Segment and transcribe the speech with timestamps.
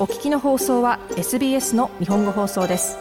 [0.00, 2.96] お聞きの放送は SBS の日本語放送です。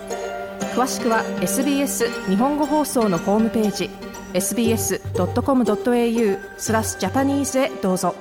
[0.73, 3.91] 詳しくは SBS 日本語放送のホームページ
[4.33, 4.99] sbs.com.au
[6.57, 8.15] スラスジャパニーズへどうぞ。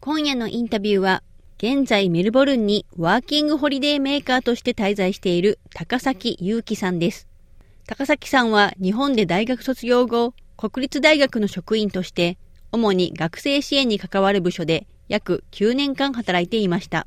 [0.00, 1.22] 今夜のインタビューは
[1.56, 7.28] 現在メルボルンにワーキングホリデーメーカーとして滞在している高崎祐樹さんです。
[7.86, 12.36] 高崎さんは日本で大学卒業後国立大学の職員として
[12.72, 17.06] 主に学生支援に関わる部署で約9年間働いていました。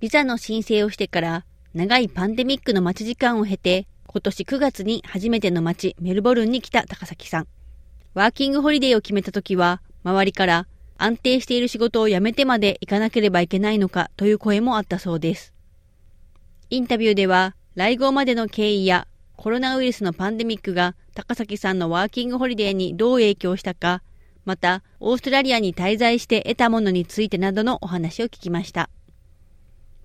[0.00, 1.44] ビザの申請をしてから
[1.74, 7.48] 長いパンデミックの待ち時間を経て今年9月に初めての街メルボルンに来た高崎さん。
[8.14, 10.66] ワーキングホリデーを決めた時は周りから
[10.96, 15.52] 安定している仕事を辞めてまで行かなければいけないのかという声もあったそうです。
[16.70, 24.02] インタビューでは来号までの経緯やコロナウイルスのパンデミックが高崎さんのワーキングホリデーにどう影響したか、
[24.44, 28.90] また、オーストラリアに滞在して得たものについてなどのお話を聞きました。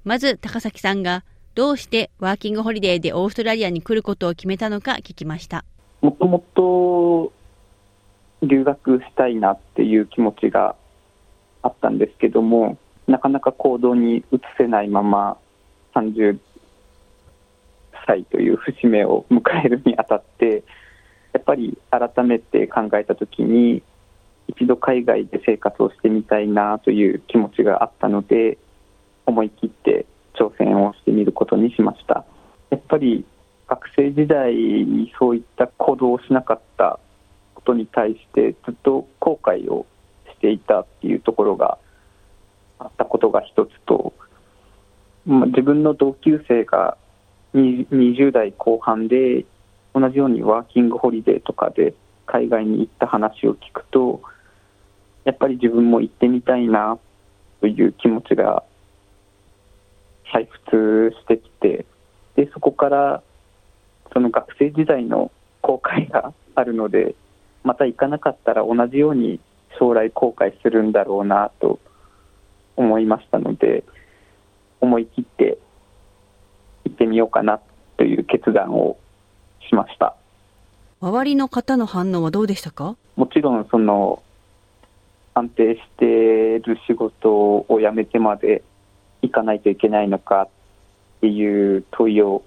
[0.04, 1.24] まず、高崎さんが、
[1.56, 5.66] どうしてワーキングホリデーでオーストラリアに来ることを決めたのか聞きました。
[6.02, 7.34] もともと
[8.44, 10.76] 留学したいなっていう気持ちが
[11.64, 15.38] あったんですけども、なかなか行動に移せないまま
[15.96, 16.38] 30
[18.06, 20.64] 歳という節目を迎えるにあたって、
[21.34, 23.82] やっぱり改めて考えたときに、
[24.60, 28.58] 一度海外で生活をしてみたいなという気持ちがあったので
[29.26, 32.26] 思い切って挑戦をしてみることにしました。
[32.72, 33.26] やっぱり
[33.68, 37.00] 学生時代にそういった行動をしなかった
[37.54, 39.86] ことに対してずっと後悔を
[40.32, 41.78] していたっていうところが
[42.80, 44.14] あったことが一つと、
[45.26, 46.98] まあ、自分の同級生が
[47.54, 49.46] 20代後半で
[49.94, 51.94] 同じようにワーキングホリデーとかで
[52.26, 54.22] 海外に行った話を聞くと
[55.28, 56.98] やっぱり自分も行ってみたいな
[57.60, 58.64] という気持ちが
[60.32, 61.86] 再沸してきて
[62.38, 63.22] でそこから
[64.14, 65.30] その学生時代の
[65.62, 67.14] 後悔があるので
[67.66, 69.42] また行かなかったら同じように
[69.78, 71.82] 将来後悔するんだろうなと
[72.78, 73.84] 思いましたので
[74.80, 75.58] 思い切って
[76.86, 77.60] 行ってみようかな
[77.98, 78.98] という決断を
[79.68, 80.16] しました。
[81.02, 82.96] 周りの方の反応はどうでしたか？
[83.18, 84.24] もちろんその
[85.38, 86.06] 安定して
[86.56, 88.64] いる仕事を辞めてまで
[89.22, 90.50] 行かないといけないのかっ
[91.22, 92.42] ていう問いを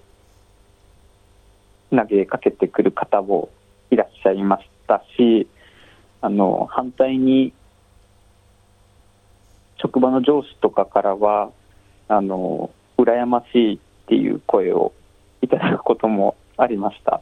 [1.89, 3.49] 投げかけてくる方も
[3.91, 5.47] いらっしゃいましたし
[6.19, 7.53] あの反対に
[9.77, 11.49] 職場の上司とかからは
[12.09, 14.91] あの羨ましいっていう声を
[15.41, 17.21] いただくこともありました。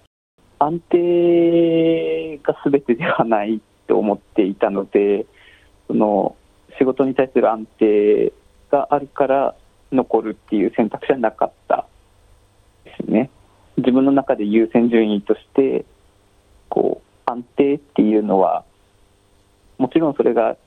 [0.58, 5.26] 安定が全てではないと思っていたので
[5.90, 6.36] その
[6.78, 8.32] 仕事に対する安定
[8.72, 9.56] があるから
[9.92, 11.88] 残るっていう選択肢はなかった
[12.86, 13.32] ですね。
[13.78, 15.86] 自分の中で優先順位として
[16.70, 18.64] こう安定っていうのは
[19.80, 20.58] もちろんそれが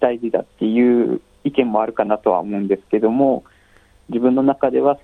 [0.00, 3.44] 大事だっていう意見もあるかなとは思うんですけども
[4.08, 4.98] 自分の中では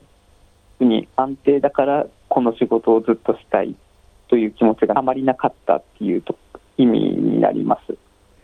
[0.81, 3.75] に安定だからこの仕事をずっとしたい
[4.28, 6.36] という気持ちがあまりなかったっていうと
[6.76, 7.96] 意味になります。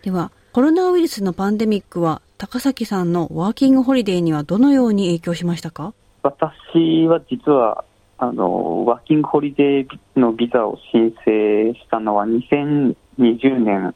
[0.02, 5.94] ではコロナウイルスのパンデミックは高崎さんのワーキングホリデーにはどのように影響しましたか？
[6.24, 7.84] 私は実は
[8.18, 12.96] あのワーキングホリデーのビザを申請したのは2020
[13.60, 13.94] 年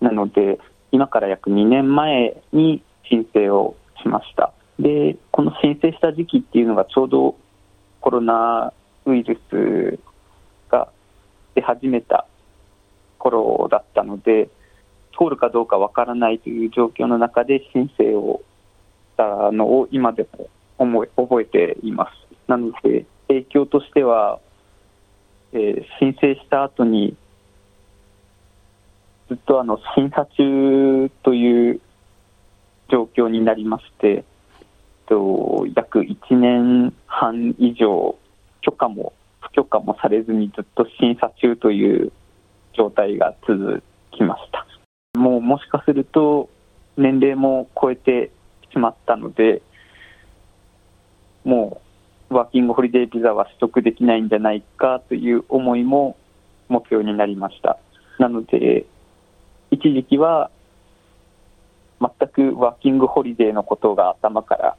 [0.00, 0.60] なので
[0.92, 2.80] 今から約2年前に
[3.10, 4.52] 申請をしました。
[4.78, 7.34] でこの申請した時期っていうのがちょうど
[8.00, 8.72] コロナ
[9.06, 9.98] ウイルス
[10.70, 10.88] が
[11.56, 12.28] 出始めた
[13.18, 14.48] 頃だったので
[15.18, 18.42] 通るかどうかわからないという状況の中で申請を
[19.14, 20.48] したのを今でも
[20.78, 22.10] 思い覚えています。
[22.48, 24.40] なので影響としては、
[25.52, 27.16] えー、申請した後に
[29.28, 31.80] ずっとあの審査中という
[32.90, 34.24] 状況になりまして、
[35.06, 38.16] と約1年半以上
[38.60, 42.12] 許可も不許可もされずにずっと審査中という
[42.72, 43.82] 状態が続
[44.12, 44.66] きました。
[45.44, 46.48] もしかすると
[46.96, 48.30] 年齢も超えて
[48.72, 49.62] しまったので、
[51.44, 51.80] も
[52.30, 56.16] うワーキングホリデービザは取得できないんじゃないかという思いも
[56.68, 57.78] 持つようになりました。
[58.18, 58.86] なので、
[59.70, 60.50] 一時期は
[62.00, 64.76] 全くワーキングホリデーのことが頭から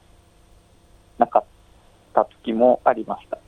[1.18, 1.44] なかっ
[2.14, 3.38] た時もありました。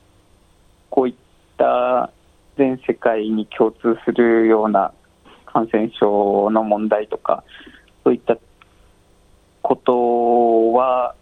[0.89, 1.15] こういっ
[1.57, 2.11] た
[2.57, 4.93] 全世界に共通するような
[5.51, 7.43] 感染症の問題とか、
[8.03, 8.37] そういった
[9.61, 11.15] ことは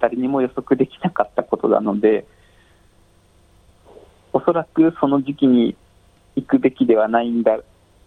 [0.00, 2.26] 誰にも予測できなかったことなので、
[4.32, 5.76] おそらくその時期に
[6.36, 7.64] 行くべきではないんだっ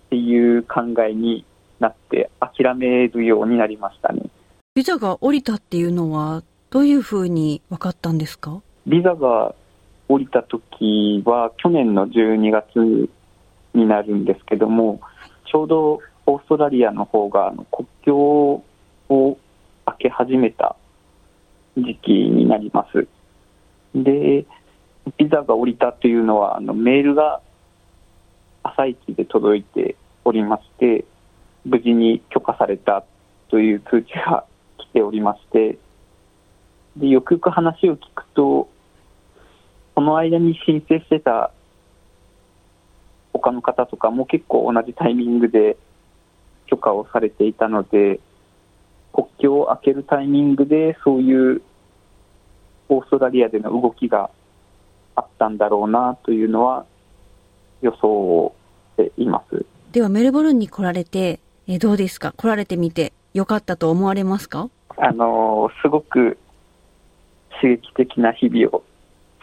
[0.10, 1.46] ていう考えに
[1.80, 4.24] なって諦めるようになりましたね。
[4.76, 8.62] ビザが降りたっていうのはどういうふうに分かったんですか？
[8.86, 9.56] ビザが
[10.10, 13.10] 降りた時は去年の12月
[13.74, 15.00] になるんですけども、
[15.52, 18.16] ちょうどオーストラリアの方が国境
[19.10, 19.38] を
[19.86, 20.76] 開け始めた
[21.78, 23.08] 時期になります。
[23.96, 24.46] で、
[25.18, 27.42] ビザが降りたというのは、あのメールが
[28.64, 29.96] 朝一で届いて
[30.26, 31.06] おりまして、
[31.66, 33.04] 無事に許可された
[33.50, 34.46] という通知が
[34.78, 35.78] 来ておりまして、
[36.98, 38.70] でよくよく話を聞くと、
[39.96, 41.52] この間に申請してた
[43.38, 45.78] 他の方とかも結構同じタイミングで
[46.68, 48.20] 許可をされていたので、
[49.14, 51.62] 国境を開けるタイミングでそういう
[52.90, 54.30] オーストラリアでの動きが
[55.16, 56.86] あったんだろうなというのは
[57.82, 58.54] 予想
[58.98, 59.66] しています。
[59.92, 62.34] ではメルボルンに来られて、えどうですか？
[62.34, 64.70] 来られてみてよかったと思われますか？
[64.98, 66.38] あのすごく
[67.62, 68.84] 刺激的な日々を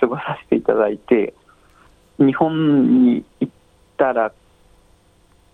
[0.01, 1.35] 過ごさせていただいて、
[2.19, 3.53] 日本に行っ
[3.97, 4.33] たら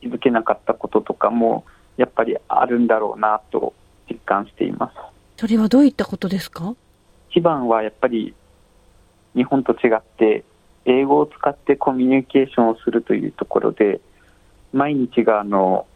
[0.00, 1.64] 気づけなかったこととかも
[1.96, 3.74] やっぱりあるんだろうなと
[4.08, 4.94] 実感しています。
[5.36, 6.74] それはどういったことですか？
[7.30, 8.34] 一番はやっぱり
[9.34, 10.44] 日本と違って
[10.84, 14.00] 英語を使ってコミュニケーションをするというところで
[14.72, 15.86] 毎日があの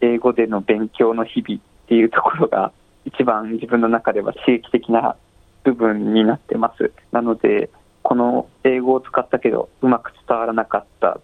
[0.00, 2.72] 英語での勉強の日々っていうところが
[3.04, 5.16] 一番自分の中では刺激的な
[5.64, 6.92] 部分になってます。
[7.12, 7.70] なので
[8.02, 11.18] この英語を使ったけどうまく伝わらなかった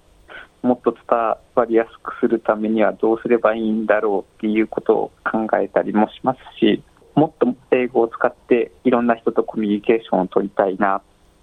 [1.12, 6.82] もっと伝わりやすくするためにはどうすればいいんだろうっていうことを考えたりもしますし
[7.14, 11.03] もっと英語を使っていろんな人とコミュニケーションを取りたいな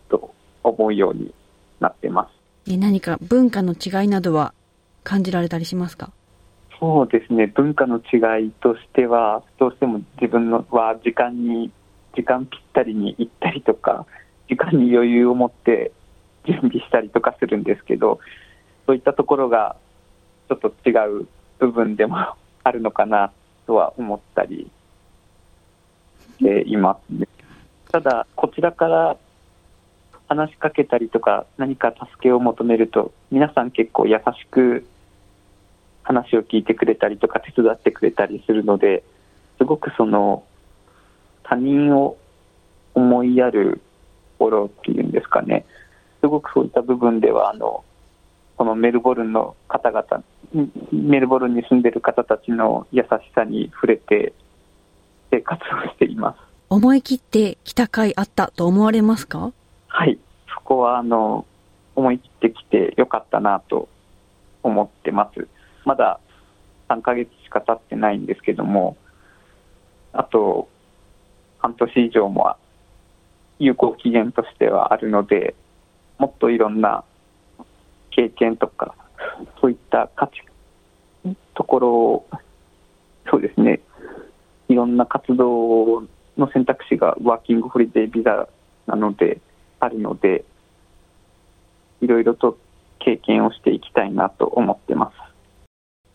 [0.09, 0.33] と
[0.63, 1.33] 思うように
[1.79, 2.27] なってま
[2.65, 2.75] す。
[2.77, 4.53] 何か文化の違いなどは
[5.03, 6.11] 感じられたりしますか？
[6.79, 11.71] そうですね文化の違いとしてはどうしても自分のは時間に
[12.15, 14.05] 時間ぴったりに行ったりとか
[14.47, 15.91] 時間に余裕を持って
[16.45, 18.19] 準備したりとかするんですけど
[18.89, 19.75] そういったところが
[20.47, 21.27] ちょっと違う
[21.59, 22.17] 部分でも
[22.63, 23.31] あるのかな
[23.67, 24.71] とは思ったり
[26.39, 27.27] していますね。
[27.91, 29.15] ただこちらから
[30.27, 34.87] 話しかけたりとか何か助けを求めると皆さん結構優しく
[36.01, 39.03] 話を聞いてくれたりとか手伝ってくれたりするので
[39.59, 40.43] すごくその
[41.43, 42.17] 他人を
[42.95, 43.81] 思いやる
[44.39, 45.63] 心っていうんですかね
[46.21, 47.83] すごくそういった部分ではあの
[48.59, 50.21] このメルボルンの方々
[50.91, 54.33] メルボルンに住んでる方たちの優しさに触れて
[55.31, 56.39] 生活をしています。
[56.69, 59.53] 思い切って来た甲斐あったと思われますか？
[59.87, 60.19] はい。
[60.53, 61.45] そこはあの
[61.95, 63.87] 思い切ってきてよかったなと
[64.61, 65.47] 思ってます。
[65.85, 66.19] まだ
[66.89, 68.97] 3ヶ月しか経ってないんですけども
[70.11, 70.67] あと
[71.59, 72.57] 半年以上も
[73.57, 75.55] 有効期限としてはあるので、
[76.17, 77.05] もっといろんな
[78.11, 78.95] 経験とか、
[79.61, 80.33] そういった価値、
[81.53, 82.27] ところを、
[83.29, 83.81] そうですね、
[84.67, 86.03] いろんな活動
[86.37, 88.47] の選択肢がワーキングホリデービザ
[88.87, 89.39] なので、
[89.79, 90.43] あるので、
[92.01, 92.57] いろいろと
[92.99, 95.15] 経験をしていきたいなと思ってます。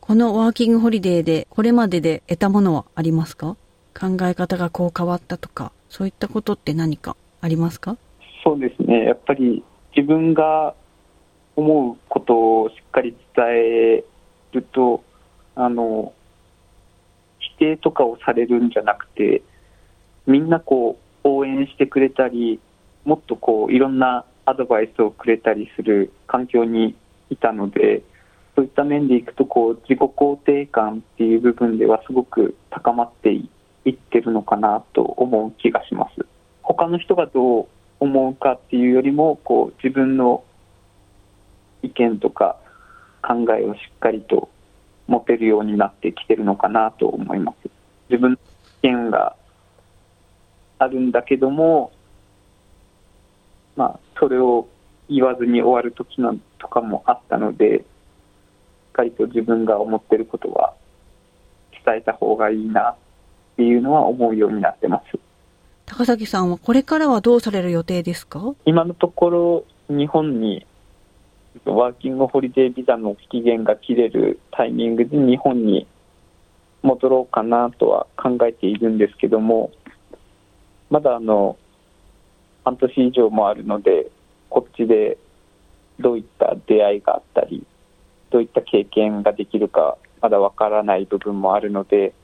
[0.00, 3.56] このワーキングホリデーで、これまでで得たものはありますか？
[3.98, 7.96] 考え方がこう変わったとか、そういったことって何かありますか？
[8.42, 9.64] そうですね、やっぱり
[9.96, 10.74] 自分が
[11.56, 14.04] 思うことをしっかり伝え
[14.52, 15.02] ると、
[15.56, 16.12] あの
[17.38, 19.42] 否定とかをされるんじゃなくて、
[20.26, 22.60] みんなこう応援してくれたり、
[23.04, 26.96] もっとこういろんなアドバイスをくれたりする環境に
[27.30, 28.02] いたので、
[28.56, 33.50] そういった面でいくとこう自己肯定感っていう部分ではすごく高まってい
[33.90, 36.26] ってるのかなと思う気がします。
[36.62, 37.66] 他の人がどう
[38.00, 40.44] 思うかっていうよりもこう自分の
[41.84, 42.56] 意見とか
[43.22, 44.48] 考えをしっかりと
[45.06, 47.70] 持てるようになってきてるのかなと思います。
[48.08, 48.38] 自分の
[48.82, 49.36] 意見が
[50.78, 51.92] あるんだけども、
[53.76, 54.68] まあ、それを
[55.08, 57.84] 言わずに終わる時のとかもあったので、しっ
[58.92, 60.74] かりと自分が思ってることは
[61.84, 62.96] 伝えた方がいいなっ
[63.56, 65.18] ていうのは思うようになってます。
[65.86, 68.54] 高崎さんはこれからはどうされる予定ですか？
[68.64, 70.66] 今のところ日本に
[71.64, 75.86] ワーキングホリデービザの期限が切れるタイミングで日本に
[76.82, 79.70] 戻ろうかなとは考えているんですけども
[80.90, 81.56] まだあの
[82.64, 84.10] 半年以上もあるので、
[84.48, 85.18] こっちで
[86.00, 87.64] どういった出会いがあったり、
[88.30, 92.14] どういった経験ができるか、まだわからない部分もあるので、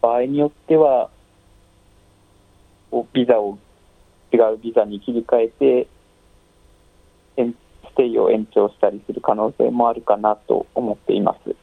[0.00, 1.08] 場合によっては、
[3.12, 3.58] ビザを
[4.32, 5.86] 違うビザに切り替えて、
[7.94, 11.54] ステイを延長したりする可能性もあるかなと思っています。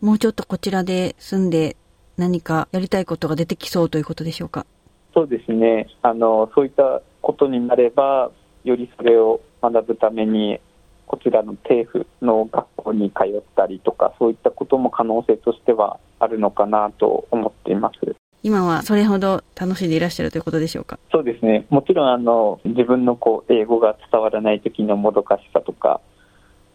[0.00, 1.76] もうちょっとこちらで住んで
[2.16, 4.66] 何かやりたいことが出てきそうということでしょうか？
[5.14, 5.88] そうですね。
[6.02, 8.30] あの、そういったことになれば、
[8.64, 10.60] よりそれを学ぶために、
[11.06, 18.16] こちらの政府の学校に通ったりとか、そういったことも可能性としてはあるのかなと思っています。
[18.46, 21.00] 今はそれほど楽しんでいらっしゃるということでしょうか？
[21.10, 21.66] そうですね。
[21.68, 26.00] もちろん、あの、自分のこう、英語が伝わらない時のもどかしさとか、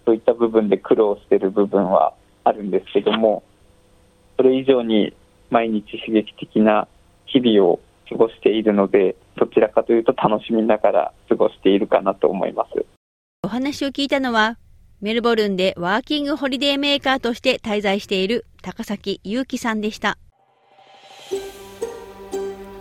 [0.06, 2.14] そういった部分で苦労している部分は
[2.44, 3.44] あるんですけども、
[4.36, 5.14] それ以上に
[5.50, 6.90] 毎日刺激的な
[7.26, 12.86] 日々を過ごしているので、どちらかというと楽しみながら過ごしているかなと思います。
[13.44, 14.58] お話を聞いたのは、
[15.00, 20.18] メルボルンでワーキングホリデーメーカーとして滞在している高崎祐樹さんでした。